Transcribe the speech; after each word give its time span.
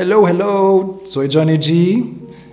Hello, 0.00 0.28
hello, 0.28 1.02
soy 1.04 1.28
Johnny 1.28 1.58
G. 1.58 2.04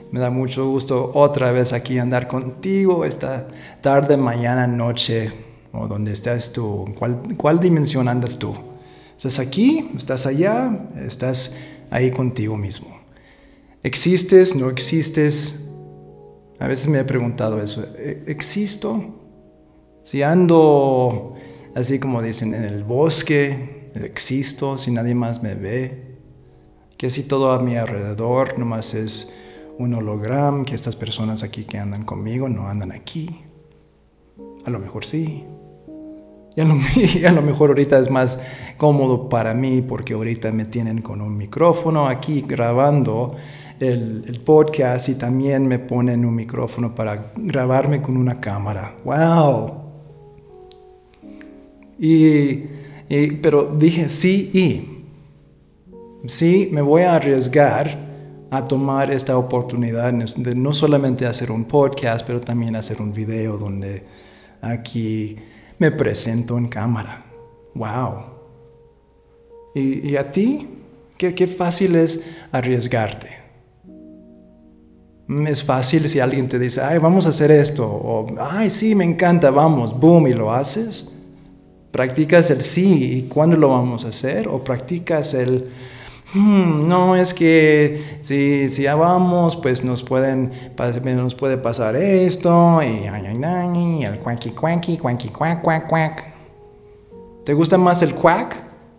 Me 0.09 0.19
da 0.19 0.31
mucho 0.31 0.67
gusto 0.67 1.11
otra 1.13 1.51
vez 1.51 1.73
aquí 1.73 1.99
andar 1.99 2.27
contigo 2.27 3.05
esta 3.05 3.47
tarde, 3.81 4.17
mañana, 4.17 4.65
noche, 4.65 5.29
o 5.71 5.87
donde 5.87 6.11
estés 6.11 6.53
tú. 6.53 6.91
¿Cuál, 6.97 7.37
cuál 7.37 7.59
dimensión 7.59 8.07
andas 8.07 8.39
tú? 8.39 8.55
¿Estás 9.15 9.37
aquí? 9.37 9.91
¿Estás 9.95 10.25
allá? 10.25 10.89
¿Estás 10.95 11.59
ahí 11.91 12.09
contigo 12.09 12.57
mismo? 12.57 12.87
¿Existes? 13.83 14.55
¿No 14.55 14.67
existes? 14.71 15.71
A 16.57 16.67
veces 16.67 16.87
me 16.87 16.97
he 16.97 17.03
preguntado 17.03 17.61
eso. 17.61 17.85
¿E-, 17.95 18.23
¿Existo? 18.25 19.03
Si 20.01 20.23
ando 20.23 21.35
así 21.75 21.99
como 21.99 22.23
dicen 22.23 22.55
en 22.55 22.63
el 22.63 22.83
bosque, 22.83 23.85
existo, 23.93 24.79
si 24.79 24.89
nadie 24.89 25.13
más 25.13 25.43
me 25.43 25.53
ve, 25.53 26.04
que 26.97 27.09
si 27.09 27.27
todo 27.27 27.51
a 27.51 27.59
mi 27.59 27.75
alrededor 27.75 28.57
nomás 28.57 28.93
es 28.93 29.37
un 29.77 29.93
holograma, 29.93 30.63
que 30.65 30.75
estas 30.75 30.95
personas 30.95 31.43
aquí 31.43 31.65
que 31.65 31.77
andan 31.77 32.05
conmigo 32.05 32.47
no 32.47 32.67
andan 32.67 32.91
aquí. 32.91 33.41
A 34.65 34.69
lo 34.69 34.79
mejor 34.79 35.05
sí. 35.05 35.43
Y 36.55 37.25
a 37.25 37.33
lo, 37.33 37.41
mejor 37.41 37.71
ahorita 37.71 37.99
es 37.99 38.09
más 38.09 38.47
cómodo 38.77 39.27
para 39.27 39.53
mí 39.53 39.81
porque 39.81 40.13
ahorita 40.13 40.51
me 40.53 40.63
tienen 40.63 41.01
con 41.01 41.21
un 41.21 41.35
micrófono 41.37 42.07
aquí 42.07 42.45
grabando 42.47 43.35
el, 43.79 44.41
podcast 44.45 45.09
y 45.09 45.15
también 45.15 45.67
me 45.67 45.79
ponen 45.79 46.23
un 46.25 46.33
micrófono 46.33 46.95
para 46.95 47.33
grabarme 47.35 48.01
con 48.01 48.15
una 48.15 48.39
cámara. 48.39 48.95
¡Wow! 49.03 49.73
Y, 51.99 52.63
pero 53.41 53.75
dije 53.77 54.09
sí 54.09 54.49
y 54.53 54.94
sí 56.27 56.69
me 56.71 56.81
voy 56.81 57.03
a 57.03 57.15
arriesgar 57.15 58.05
a 58.51 58.63
tomar 58.63 59.11
esta 59.11 59.37
oportunidad 59.37 60.13
de 60.13 60.55
no 60.55 60.73
solamente 60.73 61.25
hacer 61.25 61.51
un 61.51 61.65
podcast, 61.65 62.25
pero 62.25 62.39
también 62.39 62.75
hacer 62.75 63.01
un 63.01 63.13
video 63.13 63.57
donde 63.57 64.03
aquí 64.61 65.35
me 65.77 65.91
presento 65.91 66.57
en 66.57 66.67
cámara. 66.67 67.25
¡Wow! 67.73 68.35
¿Y, 69.73 70.15
a 70.15 70.31
ti? 70.31 70.69
¿Qué, 71.17 71.35
¿Qué 71.35 71.47
fácil 71.47 71.95
es 71.95 72.31
arriesgarte? 72.51 73.29
Es 75.47 75.63
fácil 75.63 76.07
si 76.07 76.19
alguien 76.19 76.47
te 76.47 76.57
dice, 76.59 76.81
ay, 76.81 76.99
vamos 76.99 77.25
a 77.25 77.29
hacer 77.29 77.51
esto, 77.51 77.85
o 77.85 78.27
ay, 78.39 78.69
sí, 78.69 78.95
me 78.95 79.03
encanta, 79.03 79.49
vamos, 79.49 79.99
boom, 79.99 80.27
y 80.27 80.33
lo 80.33 80.53
haces. 80.53 81.17
¿Practicas 81.91 82.51
el 82.51 82.61
sí 82.61 83.17
y 83.17 83.21
cuándo 83.23 83.57
lo 83.57 83.69
vamos 83.69 84.05
a 84.05 84.09
hacer? 84.09 84.47
¿O 84.47 84.63
practicas 84.63 85.33
el 85.33 85.69
Hmm, 86.35 86.85
no 86.85 87.15
es 87.15 87.33
que 87.33 88.19
si, 88.19 88.67
si 88.67 88.83
ya 88.83 88.95
vamos, 88.95 89.55
pues 89.55 89.85
nos, 89.85 90.03
pueden, 90.03 90.51
nos 91.15 91.33
puede 91.33 91.57
pasar 91.57 91.95
esto, 91.95 92.81
y, 92.83 93.05
y 93.05 94.03
el 94.03 94.19
cuanqui 94.19 94.49
cuanqui, 94.49 94.97
cuanqui 94.97 95.29
cuac, 95.29 95.61
cuac, 95.61 95.87
cuac. 95.87 96.33
¿Te 97.45 97.53
gusta 97.53 97.77
más 97.77 98.01
el 98.01 98.13
cuac, 98.13 98.57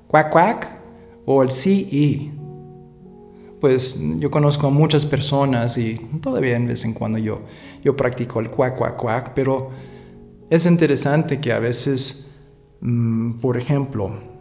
cuac, 0.09 0.31
cuac, 0.31 0.81
o 1.27 1.43
el 1.43 1.51
y? 1.67 2.33
Pues 3.61 4.01
yo 4.19 4.31
conozco 4.31 4.69
a 4.69 4.71
muchas 4.71 5.05
personas 5.05 5.77
y 5.77 5.97
todavía 6.23 6.57
en 6.57 6.67
vez 6.69 6.87
en 6.87 6.95
cuando 6.95 7.19
yo, 7.19 7.41
yo 7.85 7.95
practico 7.97 8.41
el 8.41 8.51
cuac, 8.51 8.79
cuac, 8.79 8.97
cuac, 8.97 9.35
pero 9.35 9.69
es 10.49 10.65
interesante 10.65 11.39
que 11.39 11.53
a 11.53 11.59
veces, 11.59 12.39
mm, 12.81 13.33
por 13.41 13.59
ejemplo, 13.59 14.36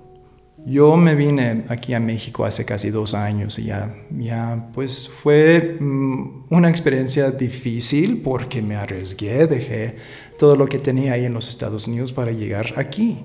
yo 0.66 0.97
me 0.97 1.13
vine 1.13 1.65
aquí 1.70 1.93
a 1.93 1.99
México 1.99 2.43
hace 2.43 2.65
casi 2.65 2.89
dos 2.89 3.14
años 3.14 3.59
y 3.59 3.65
ya, 3.65 3.95
ya 4.17 4.70
pues 4.73 5.08
fue 5.08 5.77
mm, 5.80 6.45
una 6.49 6.70
experiencia 6.70 7.30
difícil 7.30 8.21
porque 8.23 8.64
me 8.64 8.75
arriesgué, 8.75 9.45
dejé 9.45 9.95
todo 10.39 10.55
lo 10.55 10.65
que 10.65 10.80
tenía 10.80 11.14
ahí 11.14 11.25
en 11.25 11.33
los 11.33 11.48
Estados 11.48 11.87
Unidos 11.87 12.11
para 12.11 12.31
llegar 12.31 12.73
aquí. 12.77 13.20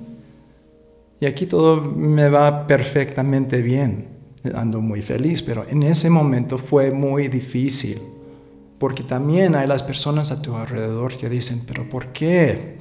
Y 1.18 1.26
aquí 1.26 1.46
todo 1.46 1.80
me 1.80 2.28
va 2.28 2.66
perfectamente 2.66 3.62
bien, 3.62 4.08
ando 4.54 4.80
muy 4.80 5.00
feliz, 5.00 5.42
pero 5.42 5.66
en 5.68 5.82
ese 5.82 6.10
momento 6.10 6.58
fue 6.58 6.90
muy 6.90 7.28
difícil 7.28 7.98
porque 8.78 9.02
también 9.02 9.54
hay 9.54 9.66
las 9.66 9.82
personas 9.82 10.30
a 10.30 10.40
tu 10.40 10.56
alrededor 10.56 11.16
que 11.16 11.28
dicen, 11.28 11.62
pero 11.66 11.88
¿por 11.88 12.12
qué? 12.12 12.78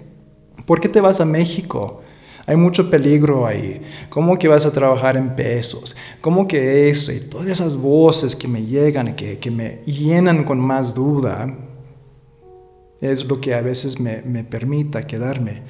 ¿Por 0.65 0.79
qué 0.79 0.87
te 0.87 1.01
vas 1.01 1.19
a 1.19 1.25
México? 1.25 2.01
Hay 2.45 2.55
mucho 2.55 2.89
peligro 2.89 3.45
ahí. 3.45 3.81
¿Cómo 4.09 4.37
que 4.37 4.47
vas 4.47 4.65
a 4.65 4.71
trabajar 4.71 5.17
en 5.17 5.35
pesos? 5.35 5.95
¿Cómo 6.21 6.47
que 6.47 6.89
eso? 6.89 7.11
Y 7.11 7.19
todas 7.19 7.47
esas 7.47 7.75
voces 7.75 8.35
que 8.35 8.47
me 8.47 8.65
llegan, 8.65 9.15
que, 9.15 9.37
que 9.37 9.51
me 9.51 9.81
llenan 9.85 10.43
con 10.43 10.59
más 10.59 10.93
duda, 10.93 11.55
es 13.01 13.25
lo 13.25 13.39
que 13.39 13.53
a 13.53 13.61
veces 13.61 13.99
me, 13.99 14.21
me 14.23 14.43
permita 14.43 15.07
quedarme 15.07 15.61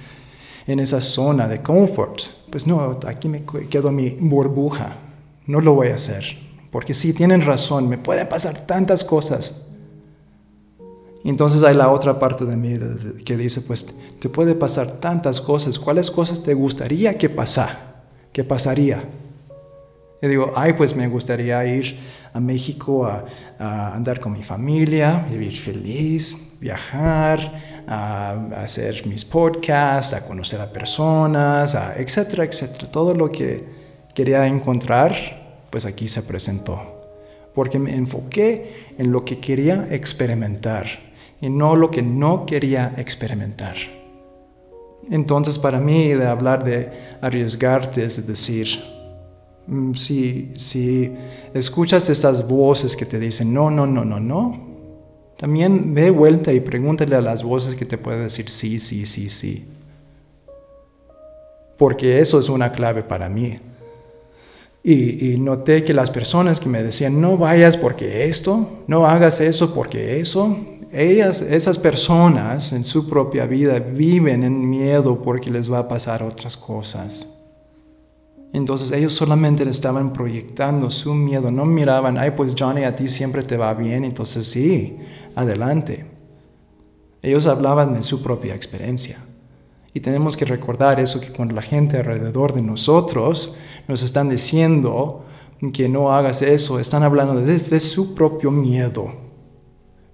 en 0.68 0.80
esa 0.80 1.02
zona 1.02 1.48
de 1.48 1.62
comfort. 1.62 2.20
Pues 2.50 2.68
no, 2.68 3.00
aquí 3.08 3.28
me 3.28 3.44
quedo 3.70 3.92
mi 3.92 4.12
burbuja. 4.12 4.98
No 5.46 5.62
lo 5.62 5.74
voy 5.74 5.88
a 5.88 5.96
hacer. 5.96 6.24
Porque 6.72 6.94
sí, 6.94 7.14
tienen 7.14 7.42
razón, 7.42 7.90
me 7.90 7.98
pueden 7.98 8.30
pasar 8.30 8.66
tantas 8.66 9.04
cosas. 9.04 9.69
Entonces 11.24 11.64
hay 11.64 11.76
la 11.76 11.90
otra 11.90 12.18
parte 12.18 12.46
de 12.46 12.56
mí 12.56 12.78
que 13.26 13.36
dice, 13.36 13.62
pues 13.62 14.00
te 14.20 14.30
puede 14.30 14.56
pasar 14.56 15.00
tantas 15.00 15.42
cosas, 15.42 15.78
¿cuáles 15.78 16.10
cosas 16.10 16.42
te 16.42 16.54
gustaría 16.54 17.18
que 17.18 17.30
pasara? 17.30 17.78
¿Qué 18.32 18.44
pasaría? 18.44 19.04
Y 20.22 20.28
digo, 20.28 20.52
ay, 20.56 20.74
pues 20.74 20.96
me 20.96 21.08
gustaría 21.08 21.66
ir 21.66 21.98
a 22.34 22.40
México 22.40 23.06
a, 23.06 23.26
andar 23.94 24.20
con 24.20 24.32
mi 24.32 24.44
familia, 24.44 25.26
vivir 25.30 25.56
feliz, 25.58 26.58
viajar, 26.60 27.84
a, 27.88 28.64
hacer 28.64 29.06
mis 29.06 29.26
podcasts, 29.26 30.14
a 30.14 30.26
conocer 30.26 30.62
a 30.62 30.72
personas, 30.72 31.76
etcétera, 31.98 32.46
etcétera. 32.46 32.92
Todo 32.92 33.14
lo 33.14 33.30
que 33.32 33.66
quería 34.14 34.48
encontrar, 34.48 35.14
pues 35.70 35.86
aquí 35.86 36.08
se 36.08 36.24
presentó. 36.24 36.98
Porque 37.54 37.80
me 37.80 37.94
enfoqué 37.94 38.94
en 38.98 39.12
lo 39.12 39.26
que 39.26 39.40
quería 39.40 39.88
experimentar 39.90 41.09
y 41.42 41.50
no 41.50 41.76
lo 41.76 41.92
que 41.92 42.02
no 42.02 42.46
quería 42.46 42.94
experimentar. 42.98 43.76
Entonces 45.10 45.58
para 45.58 45.80
mí 45.80 46.10
de 46.10 46.28
hablar 46.28 46.64
de 46.64 46.92
arriesgarte 47.22 48.04
es 48.06 48.28
decir, 48.28 48.68
mm, 49.68 49.94
si, 49.94 50.54
si 50.58 51.14
escuchas 51.54 52.10
estas 52.10 52.48
voces 52.48 52.96
que 52.96 53.06
te 53.06 53.20
dicen 53.20 53.54
no, 53.54 53.72
no, 53.72 53.88
no, 53.88 54.06
no, 54.06 54.20
no, 54.20 54.70
también 55.38 55.94
ve 55.94 56.10
vuelta 56.10 56.52
y 56.52 56.60
pregúntale 56.60 57.16
a 57.16 57.22
las 57.22 57.44
voces 57.44 57.76
que 57.76 57.86
te 57.86 57.98
pueden 57.98 58.24
decir 58.24 58.50
sí, 58.50 58.78
sí, 58.78 59.06
sí, 59.06 59.30
sí. 59.30 59.66
Porque 61.78 62.20
eso 62.20 62.40
es 62.40 62.50
una 62.50 62.74
clave 62.74 63.04
para 63.04 63.30
mí. 63.30 63.56
Y, 64.84 65.38
noté 65.40 65.84
que 65.84 65.94
las 65.94 66.12
personas 66.12 66.60
que 66.60 66.68
me 66.68 66.84
decían, 66.84 67.22
no 67.22 67.38
vayas 67.38 67.78
porque 67.78 68.26
esto, 68.26 68.84
no 68.88 69.06
hagas 69.06 69.40
eso 69.40 69.74
porque 69.74 70.20
eso, 70.20 70.58
ellas, 70.92 71.42
esas 71.42 71.78
personas 71.78 72.74
en 72.74 72.84
su 72.84 73.08
propia 73.08 73.46
vida 73.46 73.80
viven 73.80 74.44
en 74.44 74.70
miedo 74.70 75.22
porque 75.22 75.52
les 75.52 75.72
va 75.72 75.80
a 75.80 75.88
pasar 75.88 76.24
otras 76.24 76.58
cosas. 76.58 77.36
Entonces 78.52 78.92
ellos 78.92 79.14
solamente 79.14 79.64
le 79.64 79.72
estaban 79.72 80.12
proyectando 80.12 80.90
su 80.90 81.14
miedo, 81.14 81.52
no 81.52 81.66
miraban, 81.66 82.18
ay 82.18 82.32
pues 82.32 82.56
Johnny, 82.58 82.84
a 82.84 82.96
ti 82.96 83.08
siempre 83.08 83.44
te 83.44 83.58
va 83.58 83.74
bien, 83.76 84.04
entonces 84.04 84.48
sí, 84.48 84.98
adelante. 85.36 86.08
Ellos 87.22 87.46
hablaban 87.46 87.94
de 87.94 88.02
su 88.02 88.24
propia 88.24 88.56
experiencia. 88.56 89.24
Y 89.94 90.00
tenemos 90.00 90.38
que 90.38 90.46
recordar 90.46 91.00
eso, 91.00 91.20
que 91.20 91.32
cuando 91.32 91.54
la 91.54 91.62
gente 91.62 91.98
alrededor 91.98 92.54
de 92.54 92.62
nosotros 92.62 93.58
nos 93.88 94.02
están 94.02 94.30
diciendo 94.30 95.26
que 95.74 95.90
no 95.90 96.12
hagas 96.14 96.42
eso, 96.42 96.80
están 96.80 97.04
hablando 97.04 97.42
desde 97.42 97.80
su 97.80 98.16
propio 98.16 98.50
miedo 98.50 99.29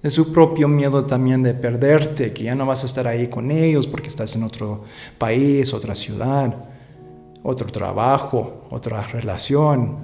de 0.05 0.11
su 0.11 0.31
propio 0.31 0.67
miedo 0.67 1.03
también 1.05 1.41
de 1.41 1.55
perderte, 1.55 2.31
que 2.31 2.43
ya 2.43 2.53
no 2.53 2.67
vas 2.67 2.83
a 2.83 2.85
estar 2.85 3.07
ahí 3.07 3.27
con 3.27 3.49
ellos 3.49 3.87
porque 3.87 4.07
estás 4.07 4.35
en 4.35 4.43
otro 4.43 4.83
país, 5.17 5.73
otra 5.73 5.95
ciudad, 5.95 6.55
otro 7.41 7.71
trabajo, 7.71 8.67
otra 8.69 9.01
relación. 9.01 9.97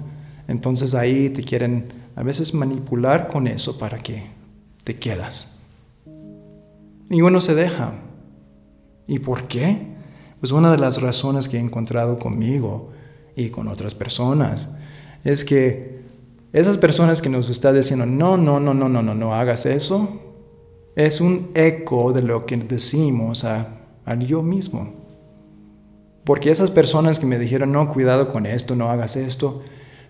Entonces 0.48 0.96
ahí 0.96 1.30
te 1.30 1.44
quieren 1.44 1.92
a 2.16 2.24
veces 2.24 2.52
manipular 2.52 3.28
con 3.28 3.46
eso 3.46 3.78
para 3.78 4.00
que 4.00 4.24
te 4.82 4.96
quedas. 4.96 5.68
Y 7.08 7.22
uno 7.22 7.38
se 7.38 7.54
deja. 7.54 7.94
¿Y 9.06 9.20
por 9.20 9.46
qué? 9.46 9.86
Pues 10.40 10.50
una 10.50 10.72
de 10.72 10.78
las 10.78 11.00
razones 11.00 11.48
que 11.48 11.58
he 11.58 11.60
encontrado 11.60 12.18
conmigo 12.18 12.90
y 13.36 13.50
con 13.50 13.68
otras 13.68 13.94
personas 13.94 14.80
es 15.22 15.44
que 15.44 16.02
esas 16.52 16.76
personas 16.76 17.22
que 17.22 17.30
nos 17.30 17.48
están 17.48 17.74
diciendo, 17.74 18.04
no, 18.04 18.36
no, 18.36 18.60
no, 18.60 18.74
no, 18.74 18.88
no, 18.88 19.02
no, 19.02 19.14
no 19.14 19.34
hagas 19.34 19.64
eso, 19.64 20.20
es 20.94 21.20
un 21.20 21.50
eco 21.54 22.12
de 22.12 22.22
lo 22.22 22.44
que 22.44 22.56
decimos 22.58 23.44
a, 23.44 23.78
yo 24.18 24.42
mismo. 24.42 24.92
Porque 26.24 26.50
esas 26.50 26.70
personas 26.70 27.18
que 27.18 27.26
me 27.26 27.38
dijeron, 27.38 27.72
no, 27.72 27.88
cuidado 27.88 28.28
con 28.28 28.44
esto, 28.44 28.76
no 28.76 28.90
hagas 28.90 29.16
esto, 29.16 29.62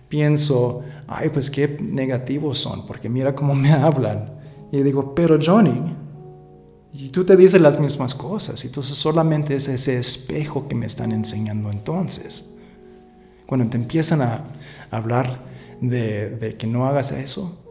pienso, 0.09 0.83
ay, 1.07 1.29
pues 1.29 1.49
qué 1.49 1.77
negativos 1.79 2.57
son, 2.57 2.85
porque 2.85 3.09
mira 3.09 3.33
cómo 3.33 3.55
me 3.55 3.71
hablan. 3.71 4.39
Y 4.71 4.83
digo, 4.83 5.15
pero 5.15 5.39
Johnny, 5.41 5.81
y 6.91 7.09
tú 7.09 7.23
te 7.23 7.37
dices 7.37 7.61
las 7.61 7.79
mismas 7.79 8.13
cosas, 8.13 8.63
entonces 8.65 8.97
solamente 8.97 9.55
es 9.55 9.69
ese 9.69 9.97
espejo 9.97 10.67
que 10.67 10.75
me 10.75 10.87
están 10.87 11.13
enseñando 11.13 11.71
entonces. 11.71 12.57
Cuando 13.45 13.69
te 13.69 13.77
empiezan 13.77 14.21
a 14.21 14.43
hablar 14.91 15.52
de, 15.89 16.55
que 16.57 16.67
no 16.67 16.85
hagas 16.85 17.11
eso, 17.11 17.65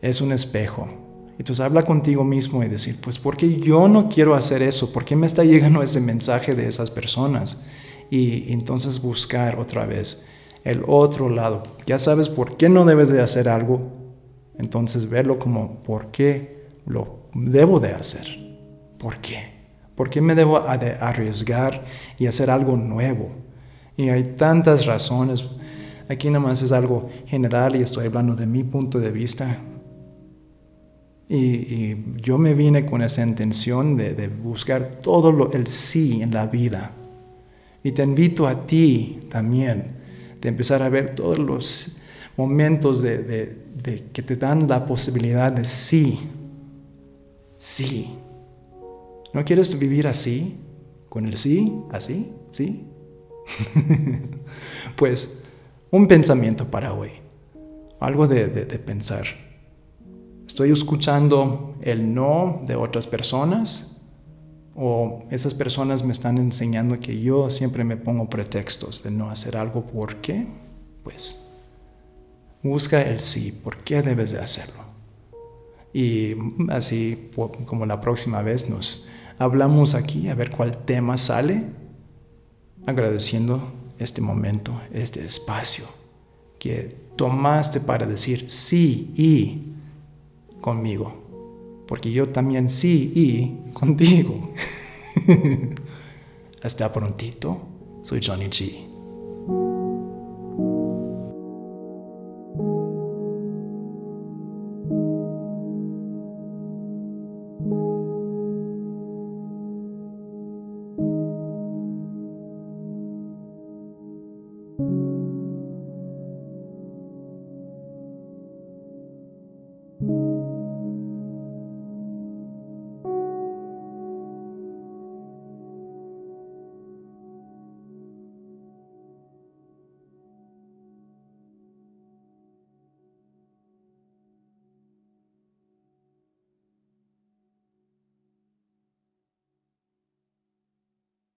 es 0.00 0.20
un 0.20 0.32
espejo. 0.32 0.88
Entonces 1.38 1.64
habla 1.64 1.84
contigo 1.84 2.24
mismo 2.24 2.62
y 2.62 2.68
decir, 2.68 3.00
pues 3.02 3.18
¿por 3.18 3.36
qué 3.36 3.58
yo 3.58 3.88
no 3.88 4.08
quiero 4.08 4.34
hacer 4.34 4.62
eso? 4.62 4.92
¿Por 4.92 5.04
qué 5.04 5.16
me 5.16 5.26
está 5.26 5.44
llegando 5.44 5.82
ese 5.82 6.00
mensaje 6.00 6.54
de 6.54 6.68
esas 6.68 6.90
personas? 6.90 7.66
Y 8.10 8.52
entonces 8.52 9.02
buscar 9.02 9.58
otra 9.58 9.86
vez 9.86 10.26
el 10.62 10.82
otro 10.86 11.28
lado. 11.28 11.62
Ya 11.86 11.98
sabes 11.98 12.28
por 12.28 12.56
qué 12.56 12.68
no 12.68 12.84
debes 12.84 13.08
de 13.10 13.20
hacer 13.20 13.48
algo, 13.48 13.92
entonces 14.56 15.10
verlo 15.10 15.38
como 15.38 15.82
por 15.82 16.10
qué 16.10 16.66
lo 16.86 17.24
debo 17.34 17.80
de 17.80 17.90
hacer. 17.90 18.26
¿Por 18.98 19.18
qué? 19.18 19.52
¿Por 19.94 20.08
qué 20.08 20.20
me 20.20 20.34
debo 20.34 20.58
arriesgar 20.58 21.84
y 22.18 22.26
hacer 22.26 22.50
algo 22.50 22.76
nuevo? 22.76 23.30
Y 23.96 24.08
hay 24.08 24.22
tantas 24.24 24.86
razones. 24.86 25.44
Aquí 26.08 26.28
nada 26.28 26.40
más 26.40 26.62
es 26.62 26.72
algo 26.72 27.10
general 27.26 27.76
y 27.76 27.82
estoy 27.82 28.06
hablando 28.06 28.34
de 28.34 28.46
mi 28.46 28.62
punto 28.62 29.00
de 29.00 29.10
vista. 29.10 29.58
Y, 31.28 31.96
yo 32.20 32.36
me 32.38 32.54
vine 32.54 32.84
con 32.84 33.02
esa 33.02 33.22
intención 33.22 33.96
de, 33.96 34.28
buscar 34.28 34.90
todo 34.90 35.32
lo, 35.32 35.52
el 35.52 35.66
sí 35.66 36.22
en 36.22 36.32
la 36.32 36.46
vida. 36.46 36.92
Y 37.82 37.92
te 37.92 38.02
invito 38.02 38.46
a 38.46 38.66
ti 38.66 39.20
también 39.30 39.96
de 40.40 40.48
empezar 40.48 40.82
a 40.82 40.88
ver 40.88 41.14
todos 41.14 41.38
los 41.38 42.02
momentos 42.36 43.02
de, 43.02 43.62
que 44.12 44.22
te 44.22 44.36
dan 44.36 44.68
la 44.68 44.84
posibilidad 44.84 45.52
de 45.52 45.64
sí, 45.64 46.20
sí. 47.58 48.10
¿No 49.32 49.44
quieres 49.44 49.78
vivir 49.78 50.06
así? 50.06 50.58
¿Con 51.08 51.26
el 51.26 51.36
sí? 51.36 51.82
¿Así? 51.90 52.32
¿Sí? 52.50 52.84
pues 54.96 55.43
un 55.94 56.08
pensamiento 56.08 56.66
para 56.72 56.92
hoy. 56.92 57.10
Algo 58.00 58.26
de, 58.26 58.48
pensar. 58.84 59.26
¿Estoy 60.44 60.72
escuchando 60.72 61.76
el 61.82 62.12
no 62.12 62.62
de 62.66 62.74
otras 62.74 63.06
personas? 63.06 64.02
¿O 64.74 65.22
esas 65.30 65.54
personas 65.54 66.02
me 66.02 66.12
están 66.12 66.38
enseñando 66.38 66.98
que 66.98 67.20
yo 67.20 67.48
siempre 67.48 67.84
me 67.84 67.96
pongo 67.96 68.28
pretextos 68.28 69.04
de 69.04 69.12
no 69.12 69.30
hacer 69.30 69.56
algo? 69.56 69.86
¿Por 69.86 70.16
qué? 70.16 70.48
Pues 71.04 71.48
busca 72.60 73.00
el 73.00 73.20
sí. 73.20 73.60
¿Por 73.62 73.76
qué 73.76 74.02
debes 74.02 74.32
de 74.32 74.40
hacerlo? 74.40 74.82
Y 75.92 76.34
así 76.70 77.30
como 77.66 77.86
la 77.86 78.00
próxima 78.00 78.42
vez 78.42 78.68
nos 78.68 79.10
hablamos 79.38 79.94
aquí, 79.94 80.28
a 80.28 80.34
ver 80.34 80.50
cuál 80.50 80.76
tema 80.76 81.16
sale, 81.18 81.62
agradeciendo 82.84 83.83
este 84.04 84.20
momento, 84.20 84.80
este 84.92 85.24
espacio 85.24 85.84
que 86.58 86.94
tomaste 87.16 87.80
para 87.80 88.06
decir 88.06 88.50
sí 88.50 89.12
y 89.16 89.72
conmigo, 90.60 91.14
porque 91.86 92.12
yo 92.12 92.28
también 92.28 92.68
sí 92.68 93.12
y 93.14 93.72
contigo. 93.74 94.50
Hasta 96.62 96.90
prontito, 96.90 97.60
soy 98.02 98.20
Johnny 98.24 98.46
G. 98.46 98.93